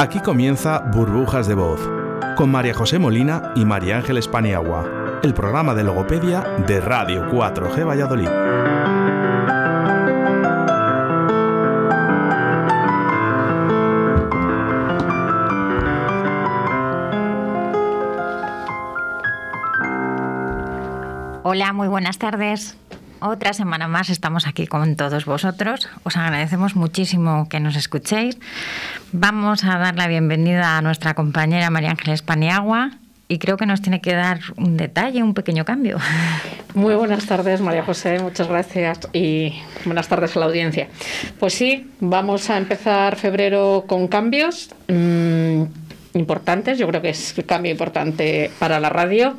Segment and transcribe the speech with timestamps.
[0.00, 1.80] Aquí comienza Burbujas de Voz,
[2.36, 7.84] con María José Molina y María Ángeles Paniagua, el programa de logopedia de Radio 4G
[7.84, 8.28] Valladolid.
[21.42, 22.76] Hola, muy buenas tardes.
[23.20, 25.88] Otra semana más estamos aquí con todos vosotros.
[26.04, 28.38] Os agradecemos muchísimo que nos escuchéis.
[29.12, 32.90] Vamos a dar la bienvenida a nuestra compañera María Ángeles Paniagua
[33.26, 35.98] y creo que nos tiene que dar un detalle, un pequeño cambio.
[36.74, 39.54] Muy buenas tardes, María José, muchas gracias y
[39.86, 40.88] buenas tardes a la audiencia.
[41.38, 44.74] Pues sí, vamos a empezar febrero con cambios.
[46.14, 46.78] Importantes.
[46.78, 49.36] Yo creo que es un cambio importante para la radio,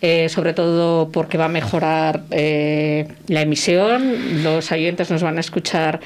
[0.00, 4.42] eh, sobre todo porque va a mejorar eh, la emisión.
[4.42, 6.00] Los oyentes nos van a escuchar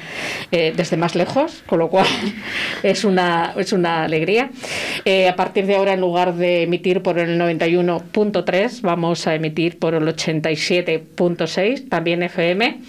[0.51, 2.07] eh, desde más lejos, con lo cual
[2.83, 4.49] es una, es una alegría.
[5.05, 9.93] A partir de ahora, en lugar de emitir por el 91.3, vamos a emitir por
[9.93, 12.79] el 87.6, también FM.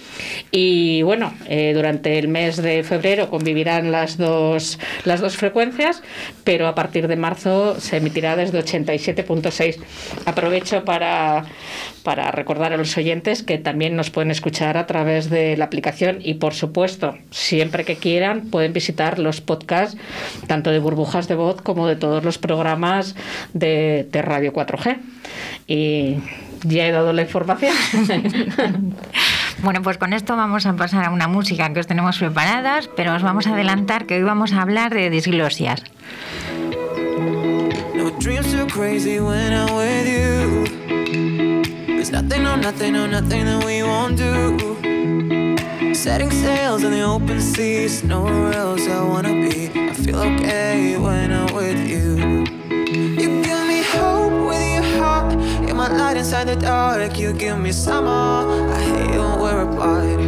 [0.51, 1.35] Y bueno,
[1.75, 6.03] durante el mes de febrero convivirán las dos, las dos frecuencias,
[6.43, 9.77] pero a partir de marzo se emitirá desde 87.6.
[10.25, 11.45] Aprovecho para,
[12.07, 16.19] para recordar a los oyentes que también nos pueden escuchar a través de la aplicación
[16.21, 19.99] y, por supuesto, siempre que quieran, pueden visitar los podcasts
[20.47, 23.17] tanto de burbujas de voz como de todos los programas
[23.55, 24.99] de, de Radio 4G.
[25.67, 26.19] Y
[26.63, 27.75] ya he dado la información.
[29.63, 33.15] Bueno, pues con esto vamos a pasar a una música que os tenemos preparadas, pero
[33.15, 35.83] os vamos a adelantar que hoy vamos a hablar de disglosias.
[38.21, 38.53] dreams
[42.09, 45.93] There's nothing, no nothing, no nothing that we won't do.
[45.93, 49.73] Setting sails in the open seas, nowhere else I wanna be.
[49.75, 52.45] I feel okay when I'm with you.
[52.95, 55.33] You give me hope with your heart.
[55.67, 57.19] You're my light inside the dark.
[57.19, 58.09] You give me summer.
[58.09, 60.21] I hate you when we're apart.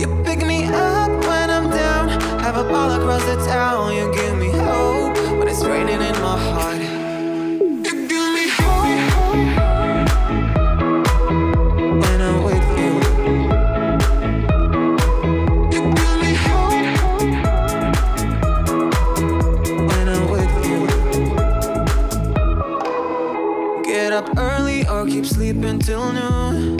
[0.00, 2.08] You pick me up when I'm down.
[2.40, 3.94] Have a ball across the town.
[3.94, 6.97] You give me hope when it's raining in my heart.
[25.88, 26.76] Noon.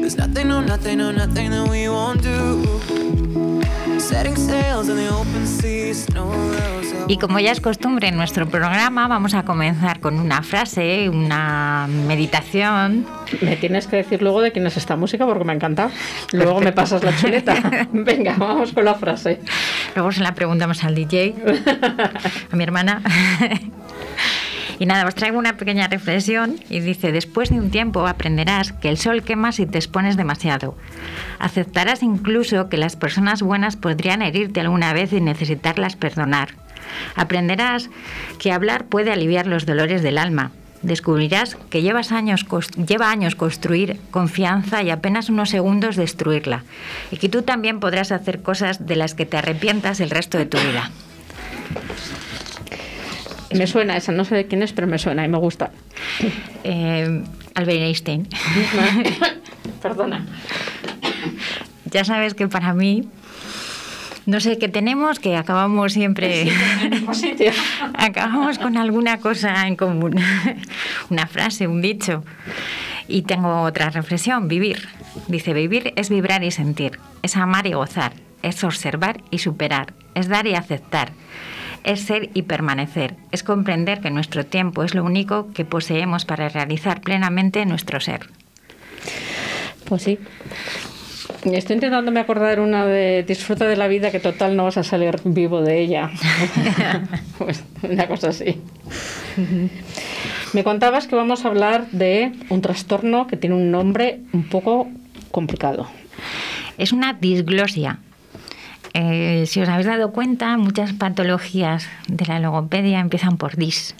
[0.00, 3.60] There's nothing, no nothing, no nothing that we won't do.
[3.98, 6.30] Setting sails in the open seas, no
[7.08, 11.88] Y como ya es costumbre en nuestro programa, vamos a comenzar con una frase, una
[11.88, 13.06] meditación.
[13.40, 15.90] Me tienes que decir luego de quién es esta música porque me encanta.
[16.32, 17.88] Luego me pasas la chuleta.
[17.92, 19.40] Venga, vamos con la frase.
[19.94, 21.34] Luego se la preguntamos al DJ,
[22.50, 23.02] a mi hermana.
[24.80, 28.88] Y nada, os traigo una pequeña reflexión y dice, después de un tiempo aprenderás que
[28.88, 30.74] el sol quema si te expones demasiado.
[31.38, 36.54] Aceptarás incluso que las personas buenas podrían herirte alguna vez y necesitarlas perdonar.
[37.14, 37.90] Aprenderás
[38.38, 40.50] que hablar puede aliviar los dolores del alma.
[40.80, 46.64] Descubrirás que llevas años, lleva años construir confianza y apenas unos segundos destruirla.
[47.10, 50.46] Y que tú también podrás hacer cosas de las que te arrepientas el resto de
[50.46, 50.90] tu vida.
[53.54, 55.70] Me suena esa, no sé de quién es, pero me suena y me gusta.
[56.62, 57.22] Eh,
[57.54, 58.28] Albert Einstein.
[59.82, 60.26] Perdona.
[61.86, 63.08] Ya sabes que para mí,
[64.26, 66.48] no sé qué tenemos, que acabamos siempre.
[67.94, 70.14] acabamos con alguna cosa en común.
[71.10, 72.24] Una frase, un dicho.
[73.08, 74.88] Y tengo otra reflexión, vivir.
[75.26, 78.12] Dice, vivir es vibrar y sentir, es amar y gozar,
[78.42, 81.10] es observar y superar, es dar y aceptar
[81.84, 86.48] es ser y permanecer, es comprender que nuestro tiempo es lo único que poseemos para
[86.48, 88.28] realizar plenamente nuestro ser.
[89.84, 90.18] Pues sí.
[91.44, 95.16] Estoy intentándome acordar una de disfruta de la vida que total no vas a salir
[95.24, 96.10] vivo de ella.
[97.38, 98.60] pues una cosa así.
[100.52, 104.88] Me contabas que vamos a hablar de un trastorno que tiene un nombre un poco
[105.30, 105.88] complicado.
[106.76, 108.00] Es una disglosia,
[108.94, 113.94] eh, si os habéis dado cuenta, muchas patologías de la logopedia empiezan por dis.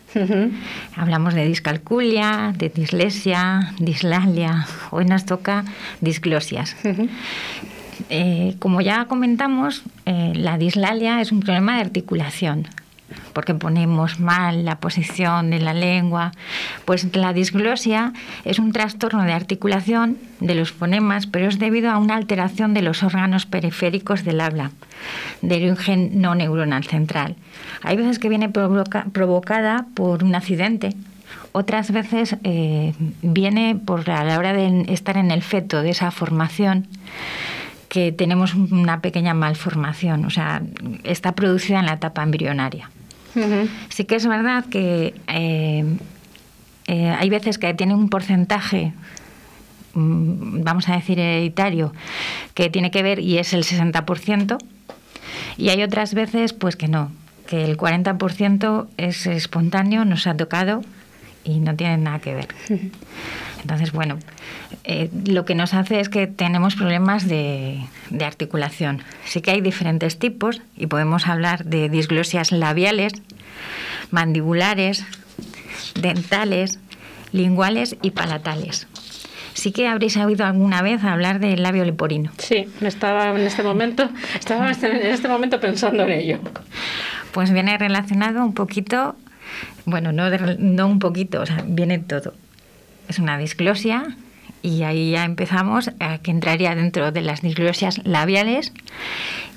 [0.96, 4.66] Hablamos de discalculia, de dislexia, dislalia.
[4.90, 5.64] Hoy nos toca
[6.00, 6.76] disglosias.
[8.08, 12.66] Eh, como ya comentamos, eh, la dislalia es un problema de articulación.
[13.32, 16.32] Porque ponemos mal la posición de la lengua.
[16.84, 18.12] Pues la disglosia
[18.44, 22.82] es un trastorno de articulación de los fonemas, pero es debido a una alteración de
[22.82, 24.70] los órganos periféricos del habla,
[25.42, 27.36] de origen no neuronal central.
[27.82, 30.94] Hay veces que viene provocada por un accidente,
[31.52, 36.10] otras veces eh, viene por a la hora de estar en el feto de esa
[36.10, 36.86] formación
[37.88, 40.62] que tenemos una pequeña malformación, o sea,
[41.02, 42.88] está producida en la etapa embrionaria.
[43.88, 45.85] Sí que es verdad que eh,
[46.87, 48.93] eh, hay veces que tiene un porcentaje,
[49.94, 51.93] mm, vamos a decir, hereditario,
[52.55, 54.59] que tiene que ver y es el 60%,
[55.56, 57.12] y hay otras veces pues que no,
[57.47, 60.82] que el 40% es espontáneo, nos ha tocado
[61.44, 62.49] y no tiene nada que ver.
[63.62, 64.18] Entonces, bueno,
[64.84, 67.80] eh, lo que nos hace es que tenemos problemas de,
[68.10, 69.02] de, articulación.
[69.24, 73.12] Sí que hay diferentes tipos y podemos hablar de disglosias labiales,
[74.10, 75.04] mandibulares,
[76.00, 76.78] dentales,
[77.32, 78.86] linguales y palatales.
[79.52, 82.30] Sí que habréis oído alguna vez hablar del labio leporino.
[82.38, 84.08] Sí, estaba en este momento,
[84.38, 86.38] estaba en este momento pensando en ello.
[87.32, 89.16] Pues viene relacionado un poquito,
[89.84, 92.32] bueno, no, no un poquito, o sea, viene todo
[93.10, 94.16] es una disglosia
[94.62, 98.72] y ahí ya empezamos a que entraría dentro de las disglosias labiales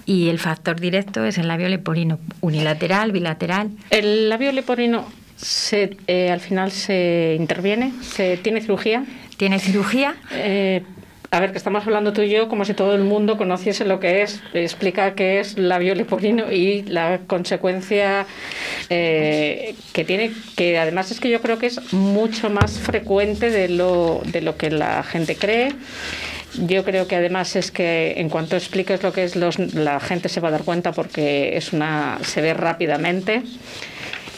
[0.06, 3.72] y el factor directo es el labio leporino unilateral, bilateral.
[3.90, 5.06] ¿El labio leporino
[5.38, 7.94] se, eh, al final se interviene?
[8.02, 9.06] ¿Se tiene cirugía?
[9.38, 10.16] Tiene cirugía.
[10.32, 10.84] Eh,
[11.34, 14.00] a ver, que estamos hablando tú y yo como si todo el mundo conociese lo
[14.00, 18.28] que es, explica qué es labio leporino y la consecuencia
[18.92, 23.68] eh, que tiene, que además es que yo creo que es mucho más frecuente de
[23.68, 25.74] lo, de lo que la gente cree.
[26.68, 30.30] Yo creo que además es que en cuanto expliques lo que es, los, la gente
[30.30, 33.42] se va a dar cuenta porque es una se ve rápidamente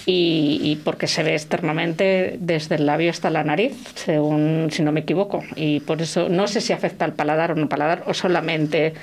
[0.07, 4.99] y, porque se ve externamente desde el labio hasta la nariz, según si no me
[4.99, 5.43] equivoco.
[5.55, 8.93] Y por eso no sé si afecta al paladar o no paladar, o solamente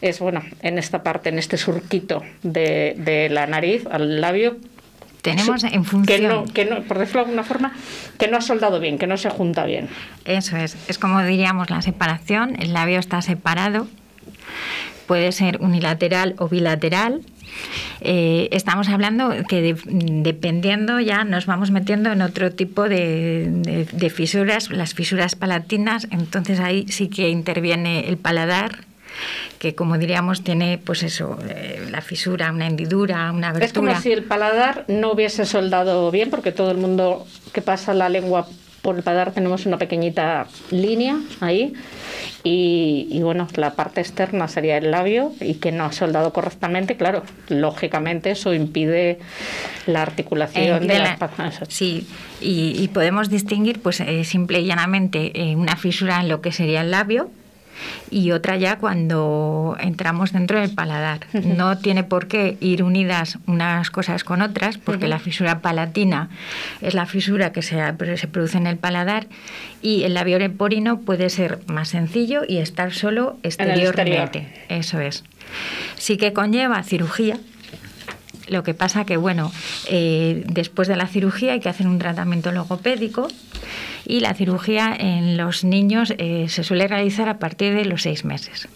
[0.00, 4.56] es, bueno, en esta parte, en este surquito de, de la nariz, al labio,
[5.32, 6.46] tenemos en función.
[6.52, 7.72] Que no, por decirlo de alguna forma,
[8.18, 9.88] que no ha soldado bien, que no se junta bien.
[10.24, 10.76] Eso es.
[10.88, 12.54] Es como diríamos la separación.
[12.60, 13.88] El labio está separado.
[15.06, 17.22] Puede ser unilateral o bilateral.
[18.00, 24.94] Eh, estamos hablando que dependiendo ya nos vamos metiendo en otro tipo de, fisuras, las
[24.94, 28.84] fisuras palatinas, entonces ahí sí que interviene el paladar
[29.58, 33.66] que como diríamos tiene pues eso eh, la fisura una hendidura una abertura.
[33.66, 37.94] Es como si el paladar no hubiese soldado bien porque todo el mundo que pasa
[37.94, 38.46] la lengua
[38.86, 41.72] por el paladar tenemos una pequeñita línea ahí
[42.44, 47.24] y, bueno, la parte externa sería el labio y que no ha soldado correctamente, claro,
[47.48, 49.18] lógicamente eso impide
[49.88, 51.18] la articulación de, la...
[51.68, 52.06] Sí,
[52.40, 56.82] y, podemos distinguir pues eh, simple y llanamente eh, una fisura en lo que sería
[56.82, 57.28] el labio,
[58.10, 61.20] y otra ya cuando entramos dentro del paladar.
[61.32, 66.28] No tiene por qué ir unidas unas cosas con otras, porque la fisura palatina
[66.80, 67.76] es la fisura que se,
[68.16, 69.26] se produce en el paladar
[69.82, 74.48] y el labio leporino puede ser más sencillo y estar solo exteriormente.
[74.68, 75.24] Eso es.
[75.96, 77.38] Sí que conlleva cirugía,
[78.48, 79.52] lo que pasa que, bueno,
[79.88, 83.28] eh, después de la cirugía hay que hacer un tratamiento logopédico
[84.04, 88.24] y la cirugía en los niños eh, se suele realizar a partir de los seis
[88.24, 88.68] meses.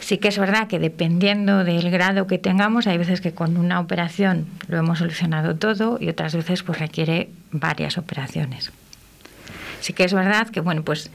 [0.00, 3.80] Sí que es verdad que dependiendo del grado que tengamos, hay veces que con una
[3.80, 8.70] operación lo hemos solucionado todo y otras veces pues requiere varias operaciones.
[9.80, 11.10] Sí que es verdad que bueno pues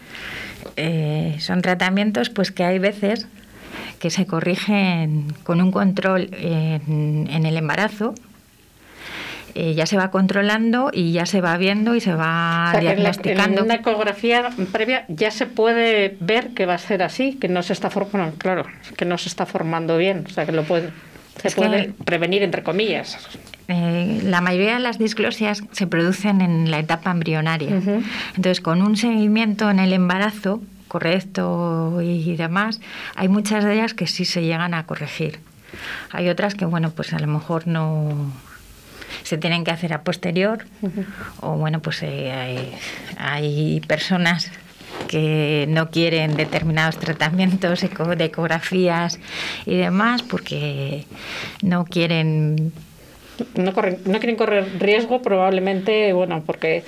[0.76, 3.28] eh, son tratamientos pues que hay veces
[4.00, 8.14] que se corrigen con un control en, el embarazo.
[9.54, 13.60] Eh, ya se va controlando y ya se va viendo y se va diagnosticando.
[13.60, 17.62] en una ecografía previa ya se puede ver que va a ser así, que no
[17.62, 20.92] se está formando, claro, que no se está formando bien, o sea que lo puede,
[21.42, 23.18] se puede prevenir entre comillas.
[23.68, 27.70] Eh, la mayoría de las disglosias se producen en la etapa embrionaria.
[28.36, 32.82] Entonces, con un seguimiento en el embarazo, correcto y demás,
[33.16, 35.40] hay muchas de ellas que sí se llegan a corregir.
[36.12, 38.34] Hay otras que, bueno, pues a lo mejor no
[39.24, 40.66] se tienen que hacer a posterior
[41.40, 42.74] o, bueno, pues eh,
[43.18, 44.52] hay, personas
[45.08, 49.18] que no quieren determinados tratamientos de ecografías
[49.66, 51.06] y demás porque
[51.62, 52.74] no quieren
[53.56, 56.84] no, no quieren correr riesgo probablemente bueno porque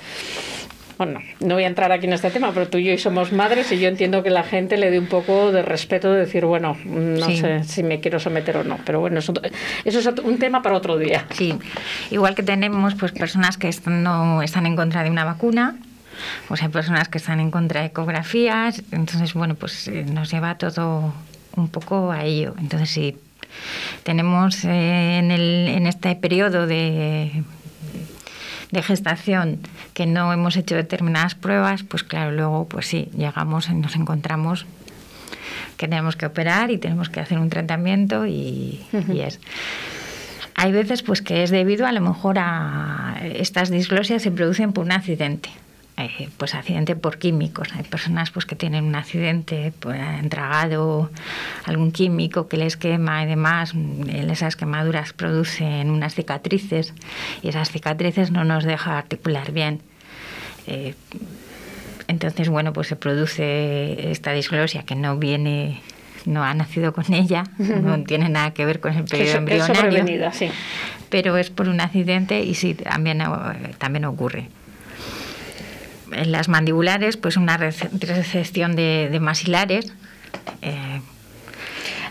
[0.96, 3.70] bueno, no voy a entrar aquí en este tema, pero tú y yo somos madres
[3.72, 6.76] y yo entiendo que la gente le dé un poco de respeto de decir, bueno,
[6.84, 9.32] no sé si me quiero someter o no, pero bueno, eso,
[9.84, 11.26] eso, es un tema para otro día.
[11.32, 11.54] Sí,
[12.10, 15.76] igual que tenemos pues personas que no están en contra de una vacuna,
[16.48, 20.56] pues hay personas que están en contra de ecografías, entonces bueno, pues eh, nos lleva
[20.56, 21.12] todo
[21.56, 22.54] un poco a ello.
[22.58, 23.16] Entonces sí,
[24.04, 27.42] tenemos eh, en, el, en este periodo de
[28.74, 29.60] de gestación
[29.94, 34.66] que no hemos hecho determinadas pruebas, pues claro, luego pues sí, llegamos y nos encontramos
[35.78, 38.80] que tenemos que operar y tenemos que hacer un tratamiento y,
[39.12, 39.40] y es.
[40.54, 44.84] Hay veces pues que es debido a lo mejor a estas disglosias se producen por
[44.84, 45.50] un accidente.
[45.96, 47.68] Eh, pues accidente por químicos.
[47.72, 51.08] Hay personas pues que tienen un accidente, pues han tragado
[51.64, 53.74] algún químico que les quema y demás.
[54.08, 56.94] Esas quemaduras producen unas cicatrices
[57.42, 59.82] y esas cicatrices no nos dejan articular bien.
[60.66, 60.94] Eh,
[62.08, 65.80] entonces, bueno, pues se produce esta disglosia que no viene,
[66.24, 70.32] no ha nacido con ella, no tiene nada que ver con el periodo embrionario.
[70.32, 70.50] sí.
[71.08, 73.22] Pero es por un accidente y sí, también,
[73.78, 74.48] también ocurre
[76.14, 79.92] en las mandibulares, pues una recepción de, de masilares.
[80.62, 81.00] Eh.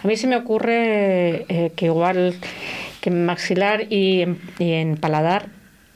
[0.03, 2.35] A mí se me ocurre eh, que igual
[2.99, 4.25] que en maxilar y
[4.59, 5.47] en, paladar,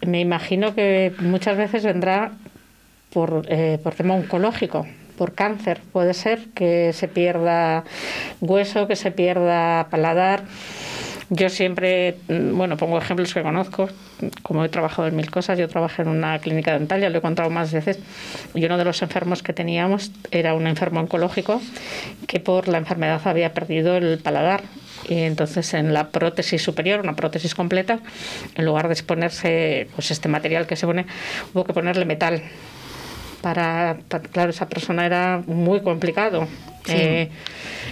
[0.06, 2.32] me imagino que muchas veces vendrá
[3.12, 4.88] por, eh, por tema oncológico,
[5.18, 5.82] por cáncer.
[5.92, 7.84] Puede ser que se pierda
[8.40, 10.44] hueso, que se pierda paladar.
[11.30, 13.90] Yo siempre, mm, bueno, pongo ejemplos que conozco,
[14.42, 17.22] como he trabajado en mil cosas, yo trabajé en una clínica dental, ya lo he
[17.22, 18.00] contado más veces,
[18.54, 21.62] y uno de los enfermos que teníamos era un enfermo oncológico
[22.28, 24.64] que por la enfermedad había perdido el paladar.
[25.08, 28.00] Y entonces en la prótesis superior, una prótesis completa,
[28.56, 31.06] en lugar de exponerse pues este material que se pone,
[31.54, 32.42] hubo que ponerle metal.
[33.42, 33.98] Para,
[34.32, 36.48] claro, esa persona era muy complicado.
[36.90, 37.30] Eh,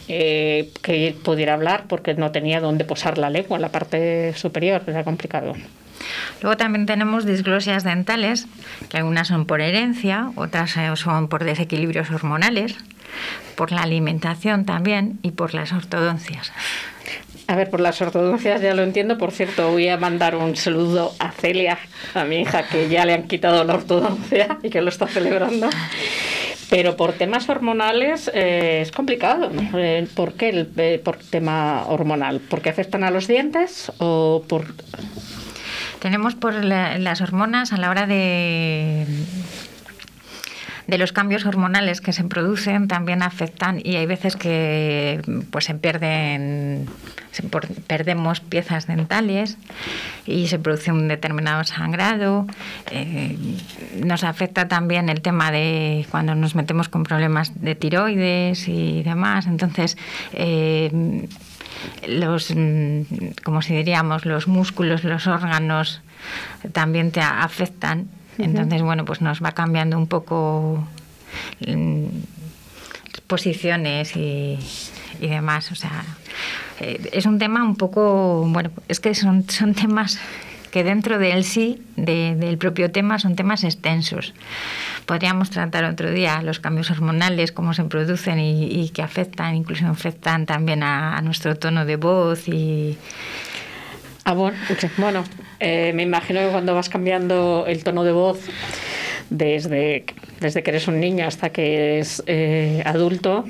[0.07, 4.83] eh, que pudiera hablar porque no tenía dónde posar la lengua en la parte superior,
[4.87, 5.53] era complicado.
[6.41, 8.47] Luego también tenemos disglosias dentales,
[8.89, 12.75] que algunas son por herencia, otras eh, son por desequilibrios hormonales,
[13.55, 16.51] por la alimentación también y por las ortodoncias.
[17.47, 19.17] A ver, por las ortodoncias ya lo entiendo.
[19.17, 21.77] Por cierto, voy a mandar un saludo a Celia,
[22.15, 25.69] a mi hija, que ya le han quitado la ortodoncia y que lo está celebrando.
[26.71, 29.51] Pero por temas hormonales eh, es complicado.
[29.75, 32.41] Eh, ¿Por qué el eh, por tema hormonal?
[32.49, 34.65] ¿Porque afectan a los dientes o por...?
[36.05, 39.07] Tenemos por las hormonas a la hora de
[40.85, 45.19] de los cambios hormonales que se producen también afectan y hay veces que
[45.49, 46.87] pues se pierden
[47.87, 49.57] perdemos piezas dentales
[50.27, 52.45] y se produce un determinado sangrado.
[52.91, 53.35] Eh,
[54.05, 59.47] nos afecta también el tema de cuando nos metemos con problemas de tiroides y demás.
[59.47, 59.97] Entonces
[60.33, 61.27] eh,
[62.07, 62.53] los
[63.43, 66.01] como si diríamos los músculos los órganos
[66.71, 70.85] también te afectan entonces, bueno, pues nos va cambiando un poco
[71.65, 72.05] mm,
[73.27, 74.59] posiciones y,
[75.19, 75.71] demás.
[75.71, 76.03] O sea,
[76.79, 80.19] eh, es un tema un poco, bueno, es que son, son temas
[80.71, 84.33] que dentro del sí, del propio tema, son temas extensos.
[85.05, 90.45] Podríamos tratar otro día los cambios hormonales, cómo se producen y, que afectan, incluso afectan
[90.45, 92.97] también a, nuestro tono de voz y,
[94.27, 95.23] Ah, bueno,
[95.59, 98.39] eh, me imagino que cuando vas cambiando el tono de voz
[99.29, 100.05] desde,
[100.39, 103.45] desde que eres un niño hasta que eres eh, adulto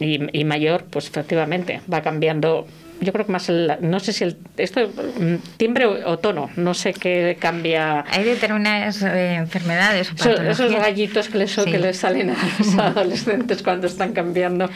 [0.00, 2.66] y, mayor, pues efectivamente va cambiando.
[3.00, 6.74] Yo creo que más el, no sé si el, esto mm, timbre o, tono, no
[6.74, 8.04] sé qué cambia.
[8.10, 13.86] Hay determinadas eh, enfermedades esos gallitos que les, que les salen a los adolescentes cuando
[13.86, 14.68] están cambiando.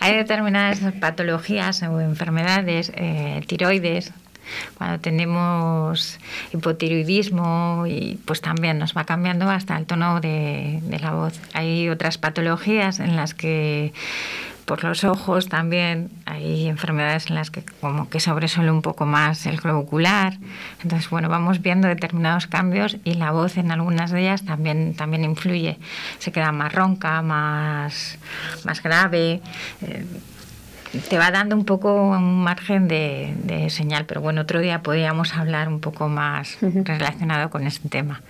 [0.00, 2.92] Hay determinadas patologías o enfermedades,
[3.46, 4.12] tiroides,
[4.76, 6.18] cuando tenemos
[6.52, 11.40] hipotiroidismo y pues también nos va cambiando hasta el tono de, la voz.
[11.52, 13.92] Hay otras patologías en las que
[14.64, 19.46] por los ojos también hay enfermedades en las que como que sobresuele un poco más
[19.46, 20.38] el globo ocular.
[20.82, 25.24] Entonces, bueno, vamos viendo determinados cambios y la voz en algunas de ellas también, también
[25.24, 25.78] influye.
[26.18, 28.18] Se queda más ronca, más,
[28.64, 29.40] más grave.
[29.82, 30.06] Eh,
[31.08, 35.68] te va dando un poco un margen de, señal, pero bueno, otro día podríamos hablar
[35.68, 38.20] un poco más relacionado con este tema.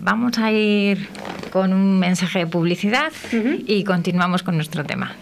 [0.00, 1.08] Vamos a ir
[1.52, 5.16] con un mensaje de publicidad y continuamos con nuestro tema.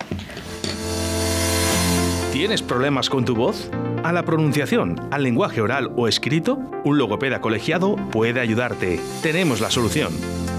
[2.33, 3.71] ¿Tienes problemas con tu voz?
[4.04, 6.56] ¿A la pronunciación, al lenguaje oral o escrito?
[6.85, 9.00] Un logopeda colegiado puede ayudarte.
[9.23, 10.12] Tenemos la solución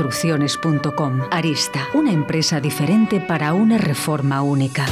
[0.00, 1.20] construcciones.com.
[1.30, 4.86] Arista, una empresa diferente para una reforma única.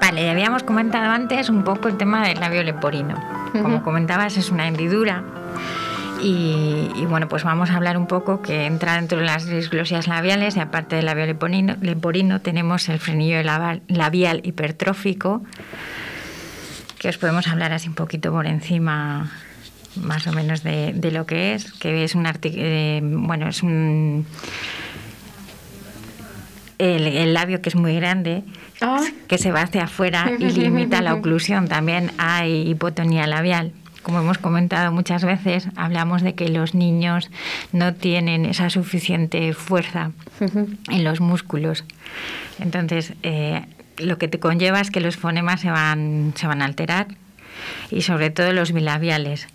[0.00, 3.16] Vale, ya habíamos comentado antes un poco el tema del labio leporino.
[3.50, 5.24] Como comentabas, es una hendidura
[6.22, 10.56] y, bueno, pues vamos a hablar un poco que entra dentro de las disglosias labiales
[10.56, 15.42] y aparte del labio leporino, tenemos el frenillo labial hipertrófico,
[16.98, 19.32] que os podemos hablar así un poquito por encima
[19.96, 24.24] más o menos de, lo que es, que es un eh, bueno, es un
[26.78, 28.44] el, labio que es muy grande,
[28.80, 29.02] ah.
[29.28, 31.68] que se va hacia afuera y limita la oclusión.
[31.68, 33.72] También hay hipotonía labial
[34.02, 37.30] como hemos comentado muchas veces, hablamos de que los niños
[37.72, 40.12] no tienen esa suficiente fuerza
[40.90, 41.84] en los músculos.
[42.58, 43.64] Entonces, eh,
[43.98, 47.08] lo que te conlleva es que los fonemas se van, se van a alterar
[47.90, 49.46] y sobre todo los bilabiales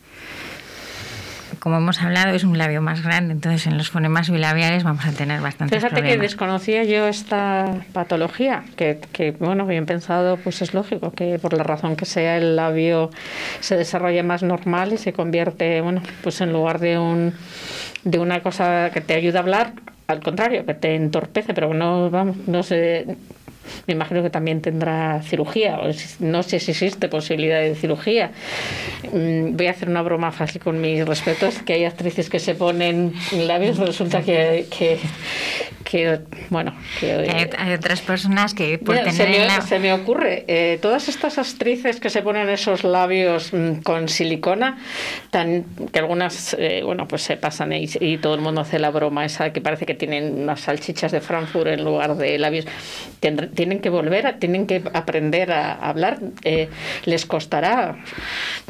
[1.59, 5.11] como hemos hablado, es un labio más grande, entonces en los fonemas bilabiales vamos a
[5.11, 10.73] tener bastante Fíjate que desconocía yo esta patología, que, que, bueno, bien pensado, pues es
[10.73, 13.09] lógico que por la razón que sea el labio
[13.59, 17.33] se desarrolla más normal y se convierte, bueno, pues en lugar de un
[18.03, 19.73] de una cosa que te ayuda a hablar,
[20.07, 23.17] al contrario, que te entorpece, pero no, vamos, no sé,
[23.85, 25.79] me imagino que también tendrá cirugía,
[26.19, 28.31] no sé si existe posibilidad de cirugía.
[29.13, 32.55] Mm, voy a hacer una broma fácil con mis respetos, que hay actrices que se
[32.55, 36.73] ponen labios, resulta que, que, bueno...
[36.99, 41.37] Que, hay, otras personas que por tener se, me, se me ocurre, eh, todas estas
[41.37, 44.77] actrices que se ponen esos labios mm, con silicona,
[45.31, 48.89] tan que algunas, eh, bueno, pues se pasan y, y, todo el mundo hace la
[48.89, 52.65] broma esa que parece que tienen unas salchichas de Frankfurt en lugar de labios,
[53.57, 56.69] tienen que volver, tienen que aprender a hablar, eh,
[57.05, 57.95] les costará.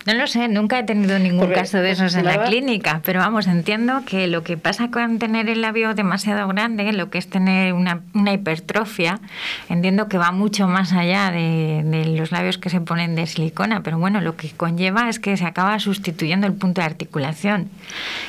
[0.06, 3.48] No lo sé, nunca he tenido ningún caso de esos en la clínica, pero vamos,
[3.48, 7.74] entiendo que lo que pasa con tener el labio demasiado grande, lo que es tener
[7.74, 8.02] una,
[8.34, 9.20] hipertrofia,
[9.68, 13.84] entiendo que va mucho más allá de, de, los labios que se ponen de silicona,
[13.84, 17.70] pero bueno, lo que conlleva es que se acaba sustituyendo el punto de articulación.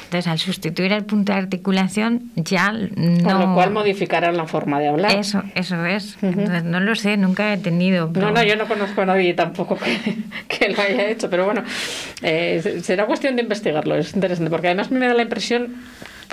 [0.06, 3.22] Entonces, al sustituir el punto de articulación, ya no.
[3.22, 5.12] Con lo cual modificarán la forma de hablar.
[5.12, 8.10] Eso, eso es no lo sé, nunca he tenido.
[8.14, 11.62] No, no, yo no conozco a nadie tampoco que, lo haya hecho, pero bueno,
[12.22, 15.76] eh, será cuestión de investigarlo, es interesante, porque además me da la impresión,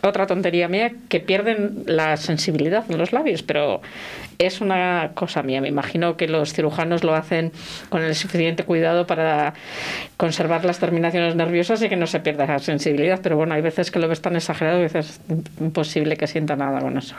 [0.04, 3.82] otra tontería mía, que pierden la sensibilidad en los labios, pero
[4.38, 5.62] es una cosa mía.
[5.62, 7.52] Me imagino que los cirujanos lo hacen
[7.90, 9.54] con el suficiente cuidado para
[10.18, 13.92] conservar las terminaciones nerviosas y que no se pierda la sensibilidad, pero bueno, hay veces
[13.92, 15.22] que lo ves tan exagerado que es
[15.60, 17.16] imposible que sienta nada con eso.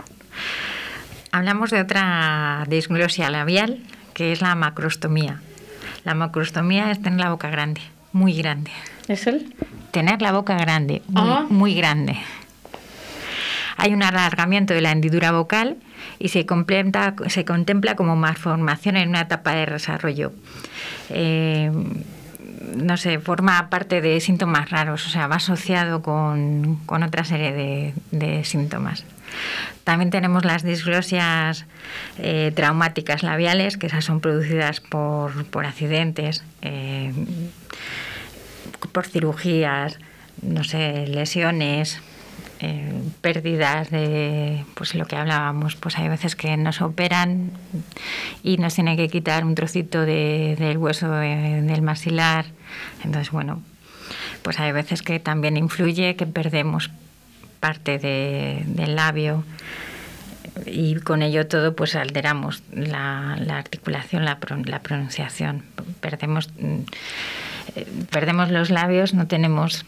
[1.36, 3.80] Hablamos de otra disglosia labial,
[4.14, 5.42] que es la macrostomía.
[6.02, 8.70] La macrostomía es tener la boca grande, muy grande.
[9.06, 9.54] ¿Es el?
[9.90, 11.44] Tener la boca grande, muy, ah.
[11.50, 12.16] muy grande.
[13.76, 15.76] Hay un alargamiento de la hendidura vocal
[16.18, 16.46] y se,
[17.26, 20.32] se contempla como malformación en una etapa de desarrollo.
[21.10, 21.70] Eh,
[22.76, 27.94] no sé, forma parte de síntomas raros, o sea, va asociado con, otra serie de,
[28.10, 29.04] de síntomas.
[29.84, 31.64] También tenemos las disglosias
[32.18, 37.12] eh, traumáticas labiales, que esas son producidas por, por accidentes, eh,
[38.92, 39.98] por cirugías,
[40.42, 42.00] no sé, lesiones,
[42.60, 47.50] eh, pérdidas de pues lo que hablábamos pues hay veces que nos operan
[48.42, 52.46] y nos tiene que quitar un trocito de, del hueso del maxilar.
[53.04, 53.60] Entonces bueno
[54.40, 56.90] pues hay veces que también influye que perdemos
[57.56, 59.44] parte de, del labio.
[60.64, 65.64] Y con ello todo pues alteramos la, la articulación la, la pronunciación.
[66.00, 66.78] Perdemos mm,
[67.74, 69.84] eh, perdemos los labios no tenemos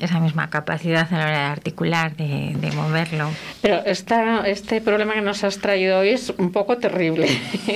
[0.00, 3.30] esa misma capacidad a la hora de articular, de, de moverlo.
[3.60, 7.28] Pero esta, este problema que nos has traído hoy es un poco terrible.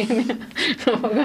[0.87, 1.17] un, poco,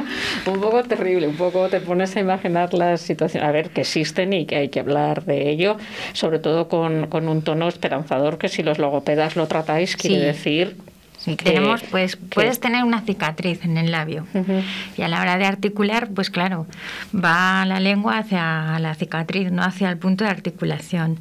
[0.48, 4.34] un, poco, terrible, un poco te pones a imaginar la situación, a ver, que existen
[4.34, 5.78] y que hay que hablar de ello,
[6.14, 10.26] sobre todo con, con un tono esperanzador, que si los logopedas lo tratáis, quiere sí.
[10.26, 10.91] decir
[11.24, 14.64] Sí, tenemos, pues, puedes tener una cicatriz en el labio uh -huh.
[14.98, 16.66] y a la hora de articular, pues claro,
[17.14, 21.20] va la lengua hacia la cicatriz, no hacia el punto de articulación.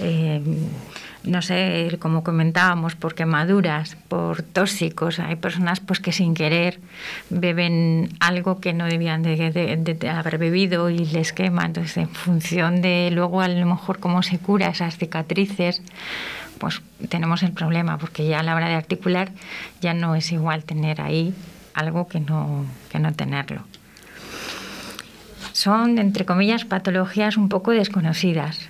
[0.00, 0.42] Eh,
[1.24, 5.18] no sé, como comentábamos, por quemaduras, por tóxicos.
[5.18, 6.80] Hay personas pues que sin querer
[7.28, 11.66] beben algo que no debían de, de, de, haber bebido y les quema.
[11.66, 15.82] Entonces, en función de luego a lo mejor cómo se cura esas cicatrices,
[16.58, 19.30] pues tenemos el problema, porque ya a la hora de articular
[19.80, 21.34] ya no es igual tener ahí
[21.74, 23.62] algo que no, que no tenerlo.
[25.52, 28.68] Son, entre comillas, patologías un poco desconocidas.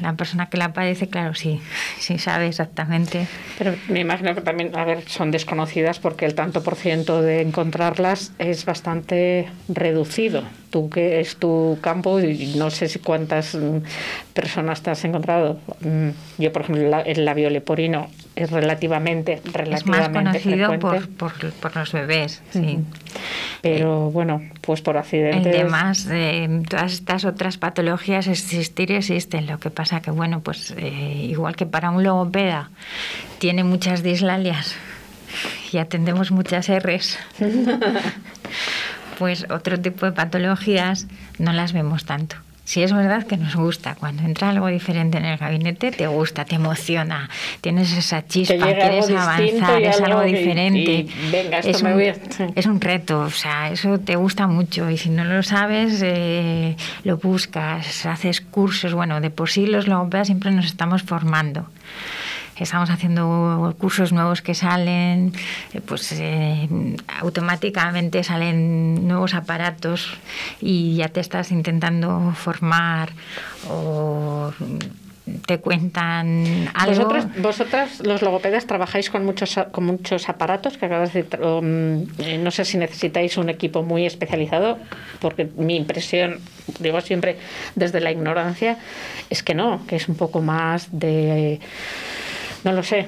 [0.00, 1.60] La persona que la padece, claro, sí,
[2.02, 3.26] sí sabe exactamente.
[3.58, 7.40] Pero me imagino que también, a ver, son desconocidas porque el tanto por ciento de
[7.40, 10.42] encontrarlas es bastante reducido.
[10.70, 13.56] Tú que es tu campo y no sé si cuántas
[14.34, 15.60] personas te has encontrado.
[16.38, 21.76] Yo, por ejemplo, el labio leporino es relativamente, relativamente es más conocido por, por, por,
[21.76, 22.78] los bebés, sí.
[23.60, 25.54] Pero bueno, pues por accidentes.
[25.54, 29.46] Además, eh, todas estas otras patologías existir existen.
[29.46, 32.70] Lo que pasa que, bueno, pues eh, igual que para un logopeda
[33.38, 34.76] tiene muchas dislalias
[35.72, 37.18] y atendemos muchas R's,
[39.18, 41.06] pues otro tipo de patologías
[41.38, 42.36] no las vemos tanto.
[42.64, 46.44] Sí es verdad que nos gusta, cuando entra algo diferente en el gabinete, te gusta,
[46.44, 47.28] te emociona,
[47.60, 50.78] tienes esa chispa, quieres avanzar, es algo diferente.
[50.78, 52.16] Y, venga, esto es, me un, voy a...
[52.54, 56.76] es un reto, o sea, eso te gusta mucho y si no lo sabes, eh,
[57.02, 61.66] lo buscas, haces cursos, bueno, de por sí los logopedas siempre nos estamos formando
[62.62, 65.32] estamos haciendo cursos nuevos que salen,
[65.86, 66.68] pues eh,
[67.20, 70.14] automáticamente salen nuevos aparatos
[70.60, 73.10] y ya te estás intentando formar
[73.68, 74.52] o
[75.46, 77.08] te cuentan algo.
[77.38, 82.06] ¿Vosotras, los logopedas trabajáis con muchos con muchos aparatos que acabas de decir, um,
[82.42, 84.78] no sé si necesitáis un equipo muy especializado
[85.20, 86.40] porque mi impresión
[86.80, 87.38] digo siempre
[87.76, 88.78] desde la ignorancia
[89.30, 91.60] es que no que es un poco más de
[92.64, 93.06] no lo sé.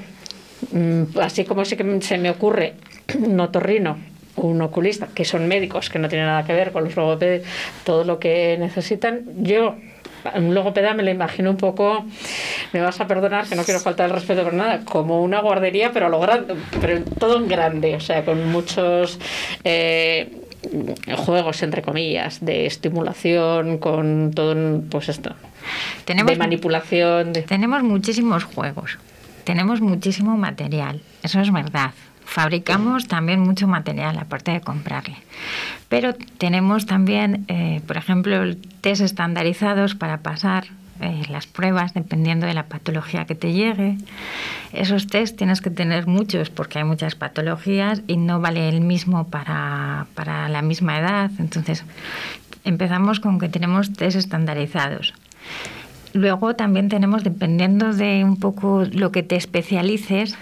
[1.21, 2.75] Así como sí que se me ocurre
[3.19, 3.99] un otorrino,
[4.37, 7.43] un oculista, que son médicos, que no tienen nada que ver con los logopedas,
[7.85, 9.77] todo lo que necesitan, yo
[10.35, 12.07] un logopeda me lo imagino un poco,
[12.73, 15.93] me vas a perdonar que no quiero faltar el respeto por nada, como una guardería,
[15.93, 19.19] pero a lo grande, pero todo en grande, o sea, con muchos
[19.65, 20.33] eh,
[21.17, 25.35] juegos entre comillas de estimulación, con todo, pues esto,
[26.07, 27.33] tenemos, de manipulación.
[27.35, 27.43] De...
[27.43, 28.99] Tenemos muchísimos juegos
[29.45, 31.93] tenemos muchísimo material, eso es verdad.
[32.25, 35.17] Fabricamos también mucho material, aparte de comprarle.
[35.89, 40.65] Pero tenemos también, eh, por ejemplo, test estandarizados para pasar
[41.01, 43.99] eh, las pruebas dependiendo de la patología que te llegue.
[44.73, 49.29] Esos test tienes que tener muchos porque hay muchas patologías y no vale el mismo
[49.29, 51.31] para, para la misma edad.
[51.39, 51.85] Entonces,
[52.65, 55.15] empezamos con que tenemos test estandarizados.
[56.15, 60.37] Luego también tenemos, dependiendo de un poco lo que te especialices,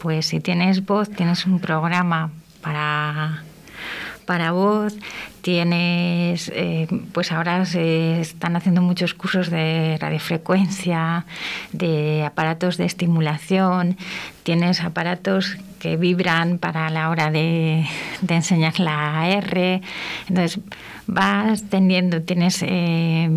[0.00, 2.30] pues si tienes voz, tienes un programa
[2.62, 3.42] para,
[4.24, 4.96] para voz,
[5.42, 11.26] tienes, eh, pues ahora se están haciendo muchos cursos de radiofrecuencia,
[11.72, 13.96] de aparatos de estimulación,
[14.44, 17.84] tienes aparatos que vibran para la hora de,
[18.20, 19.80] de enseñar la R.
[20.28, 20.60] Entonces,
[21.10, 23.28] vas tendiendo, tienes eh,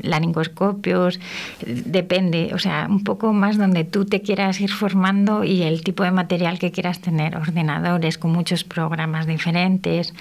[0.00, 1.20] laringoscopios,
[1.64, 6.04] depende, o sea, un poco más donde tú te quieras ir formando y el tipo
[6.04, 10.14] de material que quieras tener, ordenadores con muchos programas diferentes,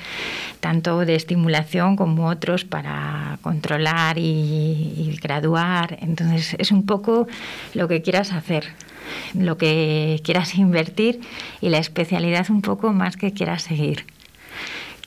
[0.59, 5.97] tanto de estimulación como otros para controlar y graduar.
[6.01, 7.27] Entonces, es un poco
[7.73, 8.65] lo que quieras hacer.
[9.33, 11.21] Lo que quieras invertir
[11.61, 14.05] y la especialidad un poco más que quieras seguir.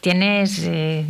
[0.00, 1.04] Tienes eh,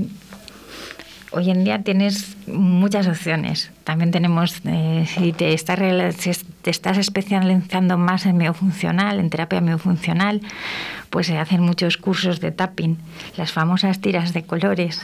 [1.30, 3.70] hoy en día tienes muchas opciones.
[3.84, 5.78] También tenemos, eh, si, te estás,
[6.62, 10.40] te estás especializando más en miofuncional, en terapia miofuncional,
[11.10, 12.98] pues se hacen muchos cursos de tapping,
[13.36, 15.00] las famosas tiras de colores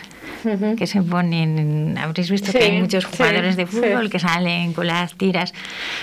[0.77, 1.97] que se ponen.
[1.99, 5.55] Habréis visto que hay muchos jugadores de fútbol que salen con las tiras.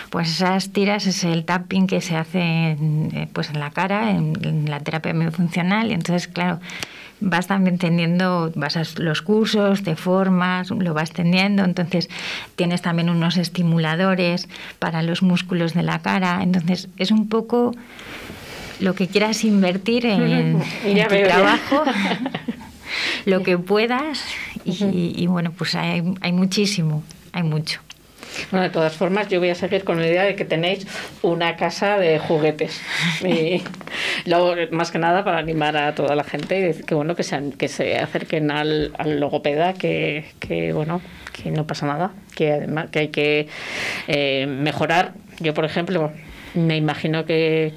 [0.09, 4.11] Pues esas tiras es el tapping que se hace en, eh, pues en la cara,
[4.11, 5.91] en, en la terapia miofuncional.
[5.91, 6.59] Y entonces, claro,
[7.21, 12.09] vas también teniendo, vas a los cursos, te formas, lo vas teniendo, entonces
[12.55, 17.73] tienes también unos estimuladores para los músculos de la cara, entonces es un poco
[18.79, 21.83] lo que quieras invertir en, tu trabajo,
[23.25, 24.23] lo que puedas
[24.65, 27.79] y, bueno, pues hay, hay muchísimo, hay mucho.
[28.49, 30.87] Bueno, de todas formas, yo voy a seguir con la idea de que tenéis
[31.21, 32.81] una casa de juguetes.
[33.23, 33.63] Y
[34.29, 37.23] luego, más que nada, para animar a toda la gente y decir que bueno, que
[37.23, 42.51] se, que se acerquen al, al logopeda, que, que bueno, que no pasa nada, que
[42.53, 43.47] además que hay que
[44.07, 45.13] eh, mejorar.
[45.39, 46.11] Yo, por ejemplo,
[46.53, 47.73] me imagino que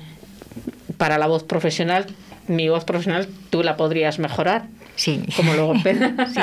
[0.97, 2.07] para la voz profesional,
[2.47, 4.67] mi voz profesional, tú la podrías mejorar.
[4.97, 5.23] Sí.
[5.37, 6.15] Como logopeda.
[6.35, 6.41] Sí.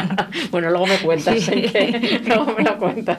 [0.52, 1.42] bueno, luego me cuentas.
[1.42, 1.52] Sí.
[1.52, 3.18] Que, luego me lo cuentas.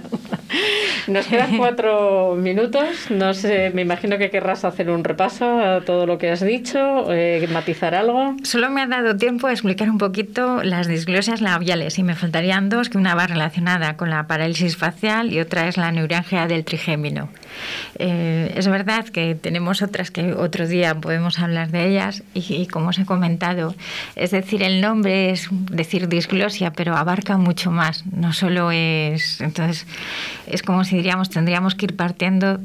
[1.06, 3.10] Nos quedan cuatro minutos.
[3.10, 7.12] No sé, me imagino que querrás hacer un repaso a todo lo que has dicho,
[7.12, 8.36] eh, matizar algo.
[8.42, 12.68] Solo me ha dado tiempo a explicar un poquito las disglosias labiales y me faltarían
[12.68, 16.64] dos, que una va relacionada con la parálisis facial y otra es la neuralgia del
[16.64, 17.28] trigémino.
[17.98, 22.66] Eh, es verdad que tenemos otras que otro día podemos hablar de ellas y, y
[22.66, 23.74] como os he comentado,
[24.16, 29.40] es decir, el nombre es decir disglosia, pero abarca mucho más, no solo es...
[29.40, 29.86] Entonces,
[30.46, 32.60] es como si diríamos, tendríamos que ir partiendo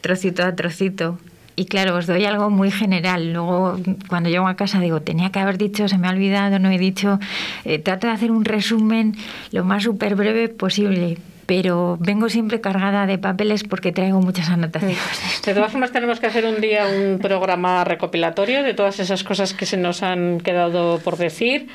[0.00, 1.18] trocito a trocito.
[1.56, 3.34] Y claro, os doy algo muy general.
[3.34, 6.70] Luego, cuando llego a casa, digo, tenía que haber dicho, se me ha olvidado, no
[6.70, 7.18] he dicho.
[7.64, 9.14] Eh, trato de hacer un resumen
[9.52, 11.18] lo más súper breve posible,
[11.50, 14.98] pero vengo siempre cargada de papeles porque traigo muchas anotaciones.
[15.44, 19.52] De todas formas, tenemos que hacer un día un programa recopilatorio de todas esas cosas
[19.52, 21.66] que se nos han quedado por decir,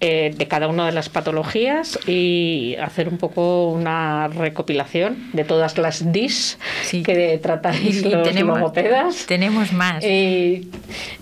[0.00, 5.78] eh, de cada una de las patologías y hacer un poco una recopilación de todas
[5.78, 7.04] las DIS sí.
[7.04, 9.26] que tratáis y, los tenemos, logopedas.
[9.26, 10.02] Tenemos más.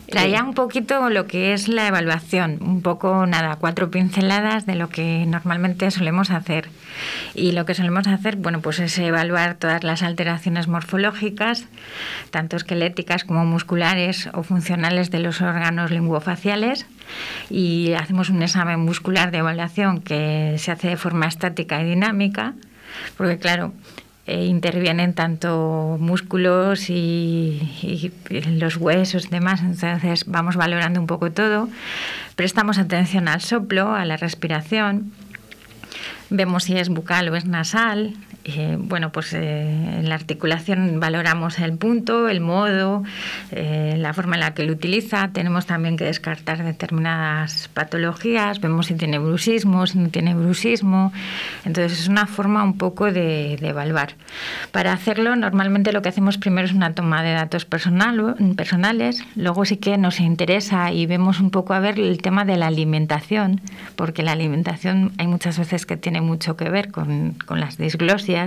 [0.09, 4.89] Traía un poquito lo que es la evaluación, un poco, nada, cuatro pinceladas de lo
[4.89, 6.71] que normalmente solemos hacer.
[7.35, 11.67] Y lo que solemos hacer, bueno, pues es evaluar todas las alteraciones morfológicas,
[12.31, 16.87] tanto esqueléticas como musculares o funcionales de los órganos linguofaciales.
[17.51, 22.55] Y hacemos un examen muscular de evaluación que se hace de forma estática y dinámica,
[23.19, 23.75] porque claro,
[24.29, 28.13] eh, intervienen tanto músculos y, y,
[28.59, 31.71] los huesos demás, entonces vamos valorando un poco todo.
[32.37, 35.13] Prestamos atención al soplo, a la respiración,
[36.29, 38.19] vemos si es bucal o es nasal.
[38.57, 43.03] Eh, bueno, pues eh, en la articulación valoramos el punto, el modo,
[43.51, 45.29] eh, la forma en la que lo utiliza.
[45.33, 51.13] Tenemos también que descartar determinadas patologías, vemos si tiene bruxismo, si no tiene bruxismo.
[51.67, 54.15] Entonces es una forma un poco de, de, evaluar.
[54.73, 59.67] Para hacerlo, normalmente lo que hacemos primero es una toma de datos personal, personales, luego
[59.67, 63.61] sí que nos interesa y vemos un poco a ver el tema de la alimentación,
[63.95, 68.38] porque la alimentación hay muchas veces que tiene mucho que ver con, con las disglosias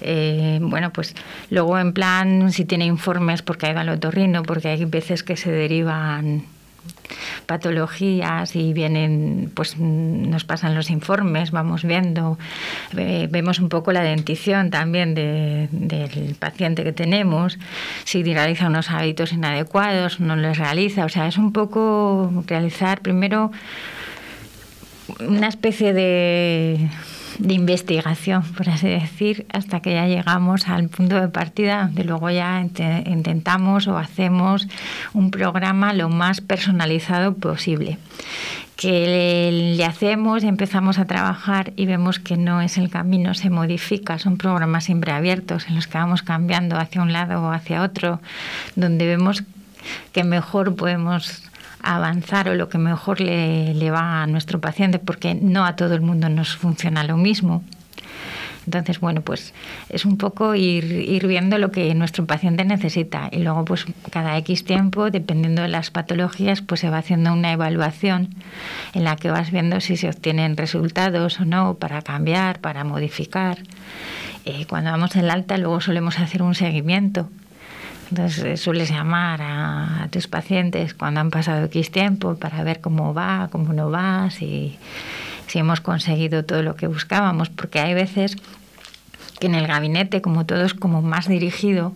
[0.00, 1.14] eh, bueno, pues
[1.50, 6.44] luego en plan, si tiene informes porque hay otorrino, porque hay veces que se derivan
[7.46, 12.38] patologías y vienen, pues nos pasan los informes, vamos viendo,
[12.92, 17.58] vemos un poco la dentición también de, del paciente que tenemos,
[18.04, 23.50] si realiza unos hábitos inadecuados, no los realiza, o sea, es un poco realizar primero
[25.20, 26.88] una especie de
[27.38, 32.30] de investigación, por así decir, hasta que ya llegamos al punto de partida donde luego
[32.30, 34.68] ya intentamos o hacemos
[35.12, 37.98] un programa lo más personalizado posible.
[38.76, 44.18] Que le, hacemos empezamos a trabajar y vemos que no es el camino, se modifica,
[44.18, 48.20] son programas siempre abiertos en los que vamos cambiando hacia un lado o hacia otro,
[48.74, 49.44] donde vemos
[50.12, 51.42] que mejor podemos
[51.82, 55.94] avanzar o lo que mejor le, le, va a nuestro paciente, porque no a todo
[55.94, 57.62] el mundo nos funciona lo mismo.
[58.66, 59.54] Entonces, bueno, pues
[59.88, 64.36] es un poco ir, ir, viendo lo que nuestro paciente necesita y luego, pues cada
[64.38, 68.28] X tiempo, dependiendo de las patologías, pues se va haciendo una evaluación
[68.94, 73.58] en la que vas viendo si se obtienen resultados o no para cambiar, para modificar.
[74.44, 77.28] Eh, cuando vamos en alta, luego solemos hacer un seguimiento
[78.12, 83.14] Entonces eh, sueles llamar a, tus pacientes cuando han pasado X tiempo para ver cómo
[83.14, 84.76] va, cómo no va, si,
[85.46, 88.36] si hemos conseguido todo lo que buscábamos, porque hay veces
[89.40, 91.94] que en el gabinete, como todo es como más dirigido,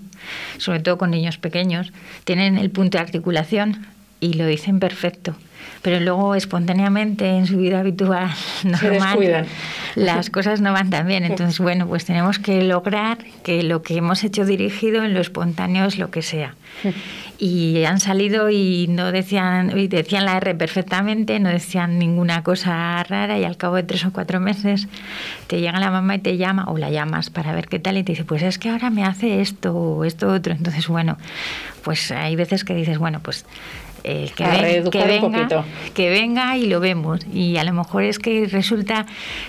[0.57, 1.93] sobre todo con niños pequeños,
[2.25, 3.87] tienen el punto de articulación
[4.19, 5.37] y lo dicen perfecto
[5.83, 8.31] pero luego espontáneamente en su vida habitual
[8.65, 9.47] normal
[9.97, 11.25] las cosas no van tan bien.
[11.25, 15.87] Entonces, bueno, pues tenemos que lograr que lo que hemos hecho dirigido en lo espontáneo
[15.87, 16.55] es lo que sea.
[17.39, 23.03] Y han salido y no decían, y decían la R perfectamente, no decían ninguna cosa
[23.05, 24.87] rara y al cabo de tres o cuatro meses
[25.47, 28.05] te llega la mamá y te llama o la llamas para ver qué tal y
[28.05, 30.53] te dice, pues es que ahora me hace esto o esto otro.
[30.53, 31.17] Entonces, bueno,
[31.83, 33.47] pues hay veces que dices, bueno, pues
[34.09, 37.21] eh, que, venga, que venga y lo vemos.
[37.33, 39.05] Y a lo mejor es que resulta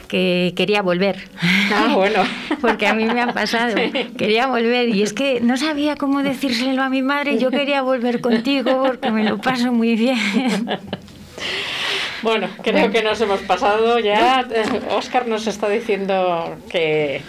[0.08, 1.30] que quería volver.
[1.72, 2.24] Ah, bueno.
[2.60, 3.76] Porque a mí me ha pasado.
[4.18, 7.38] Quería volver y es que no sabía cómo decírselo a mi madre.
[7.38, 10.18] Yo quería volver contigo porque me lo paso muy bien.
[12.24, 14.48] Bueno, creo que nos hemos pasado ya.
[14.90, 17.22] Oscar nos está diciendo que,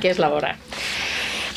[0.00, 0.56] que es la hora.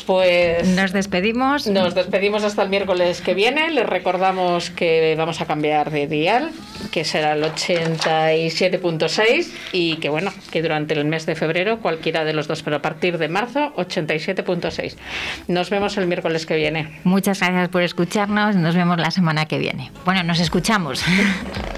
[0.06, 1.66] Pues nos despedimos.
[1.66, 3.70] Nos despedimos hasta el miércoles que viene.
[3.70, 6.50] Les recordamos que vamos a cambiar de dial,
[6.90, 12.32] que será el 87.6 y que bueno, que durante el mes de febrero cualquiera de
[12.32, 14.96] los dos, pero a partir de marzo 87.6.
[15.48, 17.00] Nos vemos el miércoles que viene.
[17.04, 18.56] Muchas gracias por escucharnos.
[18.56, 19.90] Nos vemos la semana que viene.
[20.04, 21.02] Bueno, nos escuchamos.